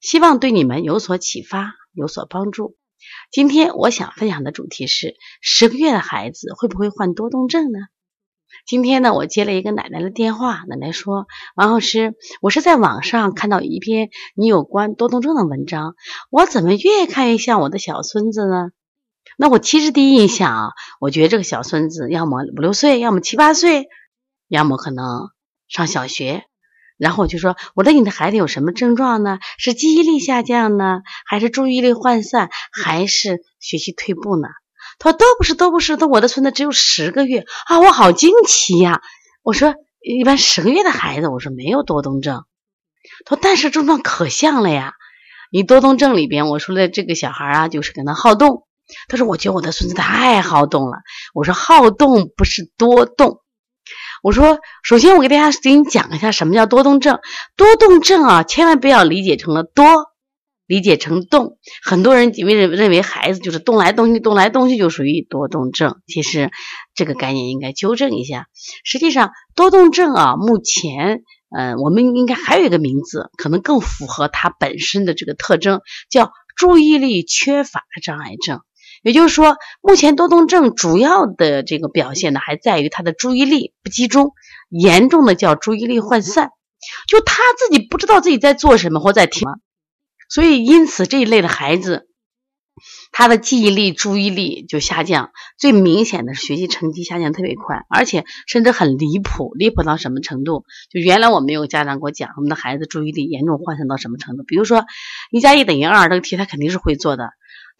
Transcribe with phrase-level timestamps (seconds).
[0.00, 2.76] 希望对你们有所启发，有所帮助。
[3.30, 7.78] 今天我想分享的主题是：十个月的孩子会不会患多动症呢？
[8.66, 15.94] 今天呢，我接了一个奶奶的电话，奶奶说：“王老师，我是在网上看到一篇你有关多动症的文章，
[16.30, 18.70] 我怎么越看越像我的小孙子呢？”
[19.38, 23.88] 那我其实第一印象啊，我觉得这个小孙子要么五六岁，要么七八岁，
[24.48, 25.30] 要么可能
[25.68, 26.44] 上小学。
[27.00, 29.38] 然后我就说，我说你的孩子有什么症状呢？
[29.56, 34.48] 是记忆力下降呢，还是注意力涣散，还是学习退步呢？
[34.98, 35.96] 他说都不是，都不是。
[35.96, 39.00] 他我的孙子只有十个月啊，我好惊奇呀！
[39.42, 42.44] 我说一般十个月的孩子，我说没有多动症。
[43.24, 44.92] 他说但是症状可像了呀。
[45.50, 48.66] 你多动症里边，我说的这个小孩啊，就是可能好动。
[49.08, 50.98] 他说我觉得我的孙子太好动了。
[51.32, 53.40] 我说好动不是多动。
[54.22, 57.18] 我说，首先我给大家给你讲一下什么叫多动症。
[57.56, 59.84] 多动症啊，千万不要理解成了多，
[60.66, 61.58] 理解成动。
[61.82, 66.00] 很多人以为认认为孩子就是动来动去，动来动去就属于多动症。
[66.06, 66.50] 其实
[66.94, 68.46] 这个概念应该纠正一下。
[68.84, 71.22] 实际上，多动症啊，目前
[71.56, 78.60] 嗯，我们应该还有一个名字，可能更符合它本身的这个特征，叫注意力缺乏障碍症。
[79.02, 84.32] 也就是说，目前多动症主要的这个表现呢，还在于他的注意力不集中，
[84.68, 86.50] 严重的叫注意力涣散，
[87.08, 89.48] 就他自己不知道自己在做什么或在听，
[90.28, 92.08] 所以因此这一类的孩子，
[93.10, 100.66] 他的记忆力、注意力就下降，最明显的学习成绩下降特别快，而且甚至很离谱，离谱到什么程度？
[100.90, 104.42] 就原来我们有家长给我讲，我们的孩子注意力严重涣散到什么程度？
[104.42, 104.84] 比如说
[105.30, 107.30] 一加一等于二这个题，他肯定是会做的。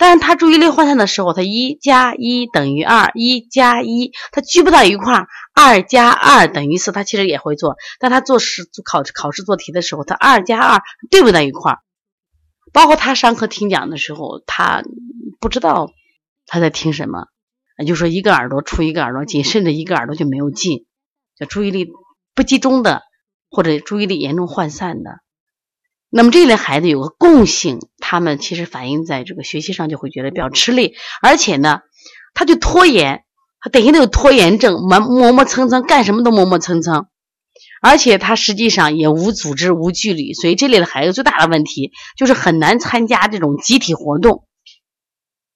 [0.00, 7.76] 但是他注意力涣散的时候，他一加一等于二，一加一他聚不到一块儿，二加二等于四，他其实也会做。
[7.98, 11.80] 但他做试考考试做题的时候，他二加二对不到一块儿。
[12.72, 14.82] 包括他上课听讲的时候，他
[15.38, 15.90] 不知道
[16.46, 17.26] 他在听什么，
[17.86, 20.86] 就说一个耳朵出一个耳朵进，甚至一个耳朵就没有进，
[21.38, 21.90] 就注意力
[22.34, 23.02] 不集中的，
[23.50, 25.20] 或者注意力严重涣散的。
[26.08, 31.82] 那么这类孩子有个共性，他们其实反映在这个学习上就会觉得比较吃力，而且呢，
[32.34, 33.22] 他就拖延，
[33.60, 37.06] 他典型的有拖延症，磨磨磨蹭蹭，干什么都磨磨蹭蹭，
[37.80, 44.44] 而且他实际上也无组织、无纪律，所以这类的孩子最大的问题就是很难参加这种集体活动。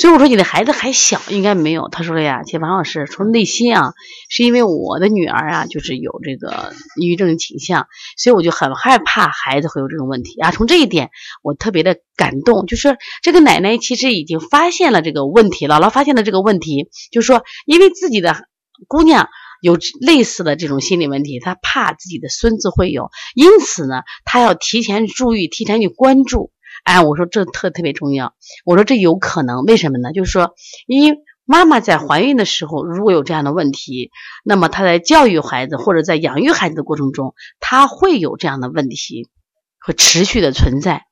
[0.00, 1.88] 所以我说你的孩子还小，应该没有。
[1.88, 3.94] 他说了呀，且王老师从内心啊，
[4.30, 10.52] 是因为我的女儿啊，就是有这个抑郁症倾向，所以我就很害怕孩子会有这种问题啊。
[10.52, 11.10] 从这一点，
[11.42, 18.36] 我特别的感动，就是这个奶奶其实已经发现了这个问题，姥姥发现了这个问题，就是说因为自己的
[18.86, 19.28] 姑娘
[19.60, 26.52] 有类似的这种心理问题，她怕自己的孙子会有，因此呢，她要提前注意，提前去关注。
[26.84, 28.34] 哎，我说这特特别重要。
[28.64, 30.12] 我说这有可能，为什么呢？
[30.12, 30.54] 就是说，
[30.86, 34.10] 因为妈妈在怀孕的时候如果有这样的问题，
[34.44, 39.28] 那么她在教育孩子或者在养育孩子的过程中，她会有这样的问题
[39.78, 41.04] 和持续的存在。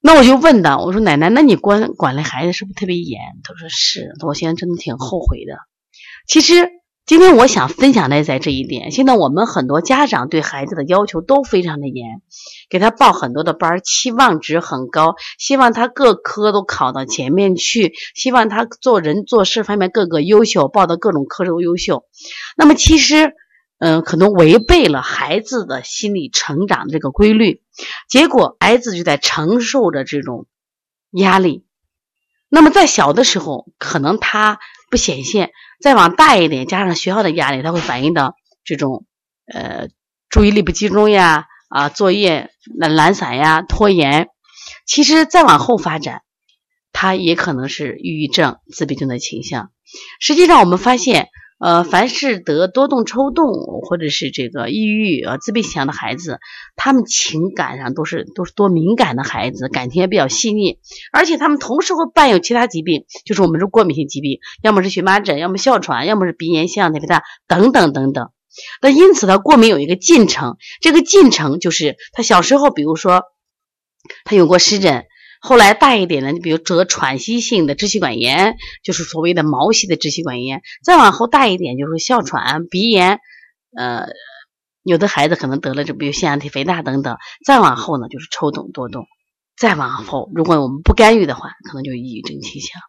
[0.00, 3.20] 那我就问他，我说奶奶，那你管管那孩子是不是特别严？
[3.44, 4.12] 他说是。
[4.26, 5.58] 我现在真的挺后悔的。
[6.26, 6.77] 其实。
[7.08, 8.90] 今天我想分享的在这一点。
[8.90, 12.20] 现在我们很多家长对孩子的要求都非常的严，
[12.68, 22.04] 给他报很多的班，期望值很高，希望他各科都考到前面去，希望他做人做事方面各个优秀，报的各种科都优秀。
[22.58, 23.32] 那么其实，
[23.78, 27.62] 嗯，可能违背了孩子的心理成长这个规律，
[28.10, 30.44] 结果孩子就在承受着这种
[31.12, 31.64] 压力。
[32.50, 34.58] 那么在小的时候，可能他
[34.90, 35.50] 不显现，
[35.80, 39.04] 再往大一点，加上学校的压力，他会反映到这种
[39.52, 39.88] 呃
[40.28, 44.28] 注意力不集中呀，啊作业懒懒散呀，拖延。
[44.86, 46.22] 其实再往后发展，
[46.92, 49.70] 他也可能是抑郁症、自闭症的倾向。
[50.20, 51.28] 实际上，我们发现。
[51.58, 53.52] 呃，凡是得多动抽动
[53.82, 56.38] 或者是这个抑郁、呃自闭倾向的孩子，
[56.76, 60.78] 他们情感上都是都是多敏感的孩子，感情也比较细腻，
[61.12, 68.30] 而且他们同时会伴有其他疾病，就是我们说过敏性疾病，要么是荨麻疹，要么哮喘，要么是鼻炎、腺样体肥大等等等等。
[68.80, 73.24] 那因此他过敏有一个进程，这个进程就是他小时候，比如说
[74.24, 75.06] 他有过湿疹。
[75.40, 80.62] 后来大一点的，你比如得喘息性的支气管炎，就是所谓的毛细的支气管炎。
[80.84, 83.20] 再往后大一点，就是哮喘、鼻炎，
[83.76, 84.08] 呃，
[84.82, 87.16] 有的孩子可能得了这，比如腺样体肥大等等。
[87.46, 89.06] 再往后呢，就是抽动多动。
[89.56, 92.80] 再往后，如果我们不干预的话，可能就抑郁症倾向。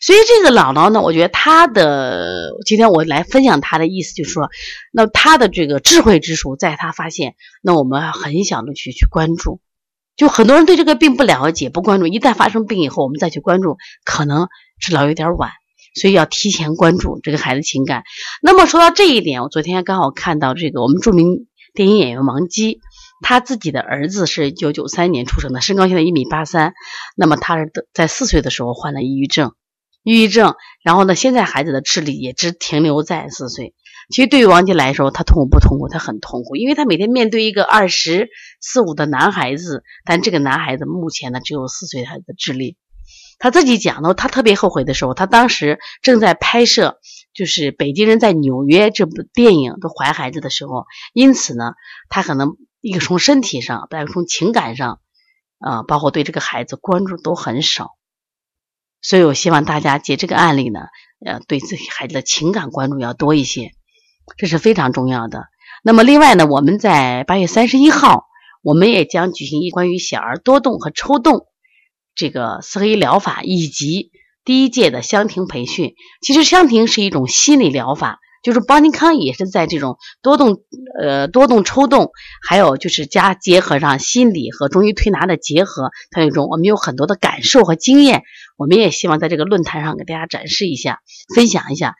[0.00, 4.48] 所以这个姥姥呢，我觉得她的今天我来分享她的意思，就是说，
[4.92, 9.60] 那她的这个智慧之处，在她发现，那我们很小的去去关注。
[10.18, 14.48] 就很多人对这个病不了解、不关注，一旦发生病以后，我们再去关注，可能
[14.80, 15.52] 治疗有点晚，
[15.94, 18.02] 所以要提前关注这个孩子情感。
[18.42, 22.80] 那么说到这一点，我昨天刚好看到这个我们著名电影演员王姬，
[23.22, 26.74] 他自己的儿子是一九九三年出生的，身高现在一米八三，
[27.16, 29.52] 那么他是在四岁的时候患了抑郁症，
[30.08, 33.74] 抑郁症，然后呢，现在孩子的智力也只停留在四岁。
[34.08, 35.86] 其实对于王杰来说，他痛苦不痛苦？
[35.90, 42.78] 他很痛苦，因为他每天面对一个二十四五的男孩子，但这个男孩子目前呢只有四岁孩子的智力。
[43.38, 47.00] 他自己讲的，他特别后悔的时候，他当时正在拍摄
[47.34, 51.74] 就是《北京人在纽约》这部电影都怀孩子的时候，因此呢，
[52.08, 55.00] 他可能一个从身体上，再从情感上，
[55.58, 57.97] 啊，包括对这个孩子关注都很少。
[59.00, 60.80] 所以我希望大家借这个案例呢，
[61.24, 63.72] 呃，对自己孩子的情感关注要多一些。
[64.36, 65.46] 这是非常重要的。
[65.82, 68.24] 那么，另外呢，我们在八月三十一号，
[68.62, 71.46] 我们也将举行一关于小儿多动和抽动
[72.14, 74.10] 这个四合一疗法以及
[74.44, 75.94] 第一届的香婷培训。
[76.20, 78.18] 其实，香婷是一种心理疗法，
[78.48, 80.62] 就是邦尼康也是在这种多动、
[80.98, 82.12] 呃多动抽动，
[82.42, 88.22] 还有就是加结合上心理和中医推拿的结合，它有一种我们有很多的感受和经验。
[88.56, 91.00] 我们也希望在这个论坛上给大家展示一下，
[91.34, 91.94] 分享一下。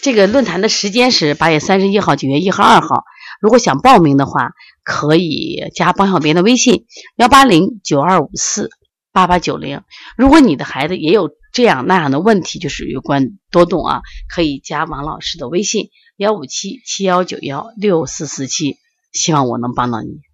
[0.00, 3.04] 这个论坛的时间是八月三十一号、九月一号、二号。
[3.38, 4.52] 如果想报名的话，
[4.82, 6.86] 可以加帮小编的微信：
[7.16, 8.70] 幺八零九二五四
[9.16, 9.80] 八八九零。
[10.18, 18.76] 如果你的孩子也有这样那样的问题，就是有关多动啊，可以加王老师的微信：幺五七七幺九幺六四四七。
[19.14, 20.25] 希望我能帮到你。